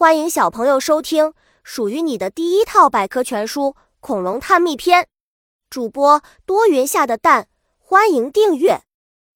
[0.00, 3.64] 欢迎小朋友收听属于你的第一套百科全书
[4.00, 5.02] 《恐龙探秘篇》，
[5.68, 8.80] 主播多云下的蛋，欢迎订阅。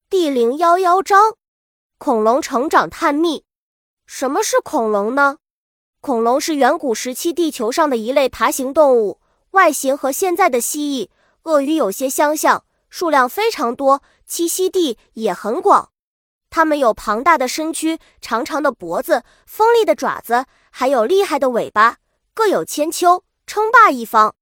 [0.09, 1.35] 第零幺幺章：
[1.99, 3.45] 恐龙成长探秘。
[4.07, 5.37] 什么是恐龙呢？
[6.01, 9.21] 恐龙是远古时期地球上的一类爬行动物，
[9.51, 11.11] 外形和现在的蜥蜴、
[11.43, 15.91] 鳄鱼有些相像，数量非常多，栖息地也很广。
[16.55, 21.97] 它们有庞大的身躯、长长的脖子、锋利的爪子，还有厉害的尾巴，
[22.33, 24.37] 各有千秋，称霸一方。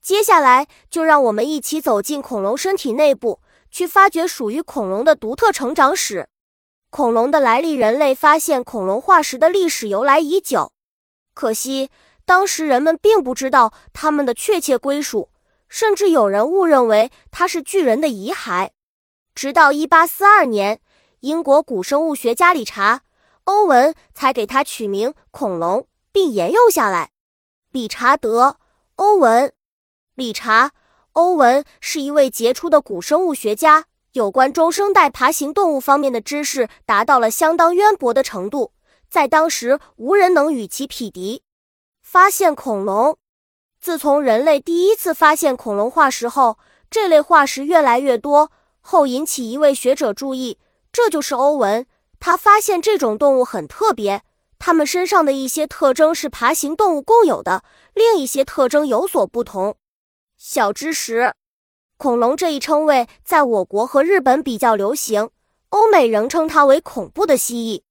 [0.00, 6.30] 接下来，就让我们一起走进恐龙身体内部，去发掘属于恐龙的独特成长史。
[6.88, 10.72] 恐龙的来历，人类发现恐龙化石的历史由来已久，
[11.34, 11.90] 可惜
[12.24, 15.28] 当时人们并不知道它们的确切归属，
[15.68, 18.70] 甚至有人误认为它是巨人的遗骸。
[19.34, 20.80] 直到一八四二年。
[21.20, 22.96] 英国古生物学家理查·
[23.44, 27.10] 欧文才给它取名恐龙，并沿用下来。
[27.72, 28.48] 理查德·
[28.96, 29.52] 欧文，
[30.14, 30.68] 理查·
[31.12, 38.72] 欧文是一位杰出的古生物学家，有关中生代爬行动物方面的知识达到了相当渊博的程度，
[39.10, 41.42] 在当时无人能与其匹敌。
[42.02, 43.18] 发现恐龙，
[43.78, 46.56] 自从人类第一次发现恐龙化石后，
[46.90, 48.50] 这类化石越来越多，
[48.80, 50.58] 后引起一位学者注意。
[50.92, 51.86] 这就是欧文，
[52.18, 54.22] 他发现这种动物很特别，
[54.58, 57.62] 它们身上的一些特征是爬行动物共有的，
[57.94, 59.76] 另一些特征有所不同。
[60.36, 61.34] 小知识：
[61.96, 65.30] 恐龙这一称谓在我国和日本比较流行，
[65.68, 67.82] 欧美仍称它为恐怖的蜥蜴。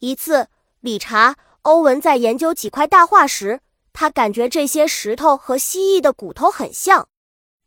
[0.00, 0.48] 一次，
[0.80, 3.60] 理查·欧文在研究几块大化石，
[3.92, 7.06] 他感觉这些石头和蜥蜴的骨头很像，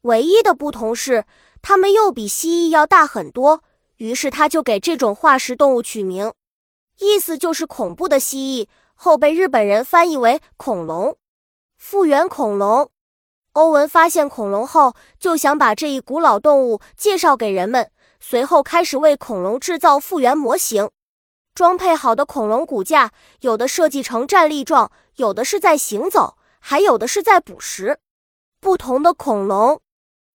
[0.01, 1.25] 唯一的不同是，
[1.61, 3.63] 它们又比蜥蜴要大很多。
[3.97, 6.33] 于是他就给这种化石动物取名，
[6.99, 11.17] 意思就是恐怖的蜥蜴，后被日本人翻译为恐龙。
[11.77, 12.89] 复原恐龙，
[13.53, 20.89] 欧文发现恐龙后，就想把这一古老动物介绍给人们，随后开始为恐龙制造复原模型。
[21.53, 27.99] 装配好的恐龙骨架，有的设计成站立状，有的是在行走，还有的是在捕食。
[28.59, 29.79] 不同的恐龙，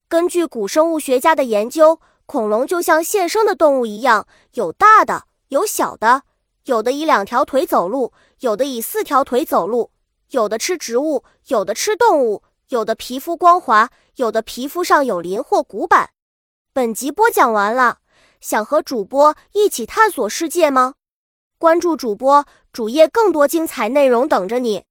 [0.08, 2.00] 根据古生物学家的研究。
[2.30, 6.22] 恐龙就像现生的动物一样，有大的，有小的，
[6.66, 9.90] 有的以两条腿走路，有的以四条腿走路，
[10.30, 16.10] 有的吃植物，有的吃动物，有的皮肤光滑，有的皮肤上有鳞或骨板。
[16.72, 17.98] 本集播讲完了，
[18.40, 20.94] 想和主播一起探索世界吗？
[21.58, 24.84] 关注主播主页，更多精彩内容等着你。